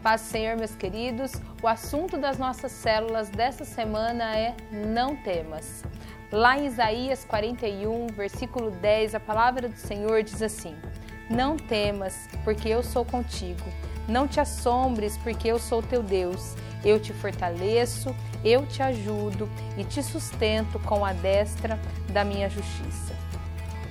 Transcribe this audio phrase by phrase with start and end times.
[0.00, 1.32] paz do Senhor, meus queridos.
[1.62, 5.84] O assunto das nossas células dessa semana é Não temas.
[6.32, 10.74] Lá em Isaías 41, versículo 10, a palavra do Senhor diz assim:
[11.28, 13.64] Não temas, porque eu sou contigo.
[14.08, 16.54] Não te assombres, porque eu sou teu Deus.
[16.82, 21.78] Eu te fortaleço, eu te ajudo e te sustento com a destra
[22.08, 23.14] da minha justiça.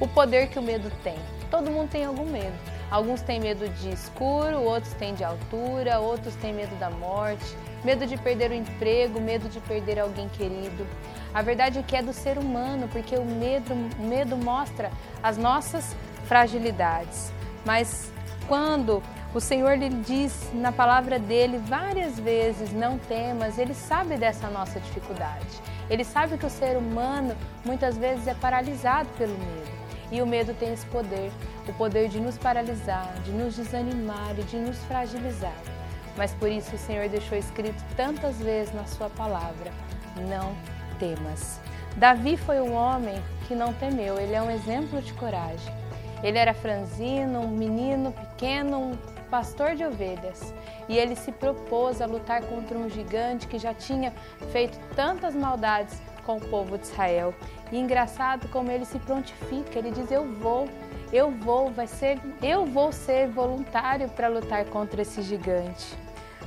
[0.00, 1.18] O poder que o medo tem.
[1.50, 2.77] Todo mundo tem algum medo.
[2.90, 8.06] Alguns têm medo de escuro, outros têm de altura, outros têm medo da morte, medo
[8.06, 10.86] de perder o emprego, medo de perder alguém querido.
[11.34, 14.90] A verdade é que é do ser humano, porque o medo, o medo mostra
[15.22, 15.94] as nossas
[16.24, 17.30] fragilidades.
[17.64, 18.10] Mas
[18.46, 19.02] quando
[19.34, 24.80] o Senhor lhe diz na palavra dele várias vezes: não temas, ele sabe dessa nossa
[24.80, 25.60] dificuldade.
[25.90, 29.77] Ele sabe que o ser humano muitas vezes é paralisado pelo medo.
[30.10, 31.30] E o medo tem esse poder,
[31.68, 35.56] o poder de nos paralisar, de nos desanimar e de nos fragilizar.
[36.16, 39.70] Mas por isso o Senhor deixou escrito tantas vezes na sua palavra:
[40.28, 40.54] não
[40.98, 41.60] temas.
[41.96, 45.72] Davi foi um homem que não temeu, ele é um exemplo de coragem.
[46.22, 48.98] Ele era franzino, um menino pequeno, um
[49.30, 50.54] pastor de ovelhas,
[50.88, 54.12] e ele se propôs a lutar contra um gigante que já tinha
[54.52, 57.34] feito tantas maldades com o povo de Israel.
[57.72, 60.68] E engraçado como ele se prontifica, ele diz: "Eu vou,
[61.12, 65.96] eu vou, vai ser, eu vou ser voluntário para lutar contra esse gigante".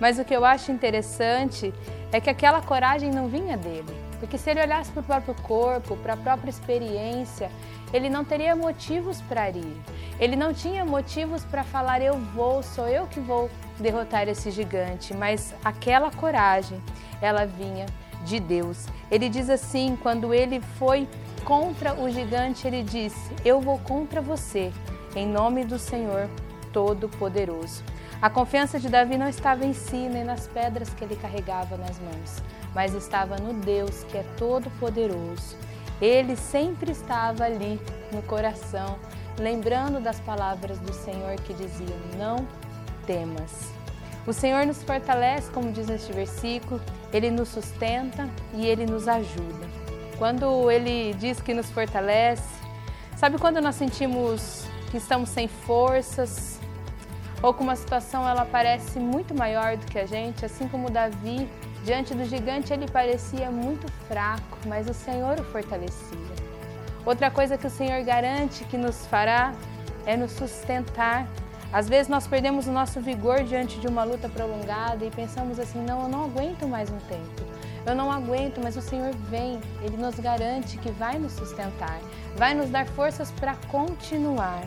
[0.00, 1.72] Mas o que eu acho interessante
[2.12, 5.98] é que aquela coragem não vinha dele, porque se ele olhasse para o próprio corpo,
[5.98, 7.50] para a própria experiência,
[7.92, 9.76] ele não teria motivos para ir.
[10.18, 15.12] Ele não tinha motivos para falar: Eu vou, sou eu que vou derrotar esse gigante.
[15.12, 16.82] Mas aquela coragem,
[17.20, 17.84] ela vinha
[18.24, 18.86] de Deus.
[19.10, 21.06] Ele diz assim: quando ele foi
[21.44, 24.72] contra o gigante, ele disse: Eu vou contra você,
[25.14, 26.30] em nome do Senhor
[26.72, 27.84] Todo-Poderoso.
[28.24, 31.98] A confiança de Davi não estava em si nem nas pedras que ele carregava nas
[31.98, 32.42] mãos,
[32.74, 35.54] mas estava no Deus que é todo-poderoso.
[36.00, 37.78] Ele sempre estava ali
[38.10, 38.98] no coração,
[39.38, 42.48] lembrando das palavras do Senhor que diziam: Não
[43.06, 43.70] temas.
[44.26, 46.80] O Senhor nos fortalece, como diz neste versículo,
[47.12, 49.68] ele nos sustenta e ele nos ajuda.
[50.16, 52.58] Quando ele diz que nos fortalece,
[53.18, 56.53] sabe quando nós sentimos que estamos sem forças
[57.44, 61.46] ou que uma situação ela parece muito maior do que a gente, assim como Davi,
[61.84, 66.18] diante do gigante ele parecia muito fraco, mas o Senhor o fortalecia.
[67.04, 69.52] Outra coisa que o Senhor garante que nos fará
[70.06, 71.28] é nos sustentar
[71.70, 75.84] às vezes nós perdemos o nosso vigor diante de uma luta prolongada e pensamos assim:
[75.84, 77.42] não, eu não aguento mais um tempo.
[77.84, 81.98] Eu não aguento, mas o Senhor vem, Ele nos garante que vai nos sustentar,
[82.36, 84.62] vai nos dar forças para continuar.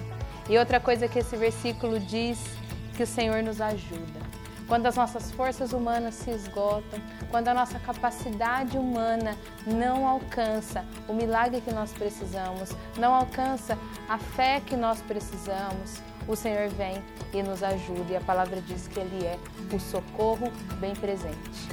[0.49, 2.56] E outra coisa que esse versículo diz,
[2.97, 4.19] que o Senhor nos ajuda.
[4.67, 6.99] Quando as nossas forças humanas se esgotam,
[7.31, 13.77] quando a nossa capacidade humana não alcança o milagre que nós precisamos, não alcança
[14.09, 17.01] a fé que nós precisamos, o Senhor vem
[17.33, 18.13] e nos ajuda.
[18.13, 19.37] E a palavra diz que Ele é
[19.73, 21.69] o socorro bem presente.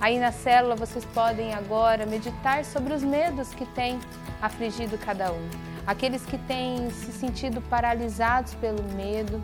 [0.00, 3.98] Aí na célula vocês podem agora meditar sobre os medos que têm
[4.40, 5.50] afligido cada um.
[5.86, 9.42] Aqueles que têm se sentido paralisados pelo medo.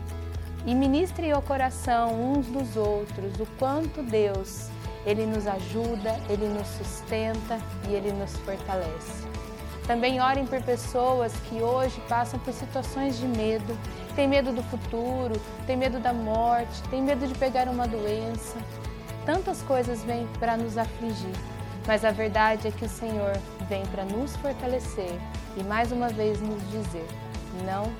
[0.65, 4.69] E ministrem ao coração uns dos outros o quanto Deus,
[5.05, 7.57] Ele nos ajuda, Ele nos sustenta
[7.89, 9.27] e Ele nos fortalece.
[9.87, 13.75] Também orem por pessoas que hoje passam por situações de medo,
[14.15, 15.33] tem medo do futuro,
[15.65, 18.57] tem medo da morte, tem medo de pegar uma doença.
[19.25, 21.35] Tantas coisas vêm para nos afligir,
[21.87, 23.33] mas a verdade é que o Senhor
[23.67, 25.19] vem para nos fortalecer
[25.57, 27.07] e mais uma vez nos dizer:
[27.65, 27.91] não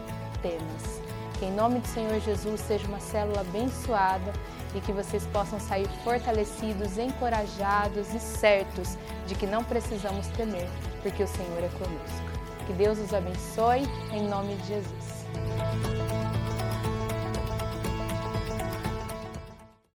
[0.42, 1.01] temas.
[1.42, 4.32] Que em nome do Senhor Jesus seja uma célula abençoada
[4.76, 10.70] e que vocês possam sair fortalecidos, encorajados e certos de que não precisamos temer,
[11.02, 12.68] porque o Senhor é conosco.
[12.68, 16.11] Que Deus os abençoe, em nome de Jesus.